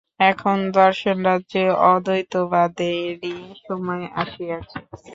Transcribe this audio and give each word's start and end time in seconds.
এখন 0.29 0.57
দর্শনরাজ্যে 0.73 1.63
অদ্বৈতবাদেরই 1.85 3.35
সময় 3.61 4.05
আসিয়াছে। 4.21 4.77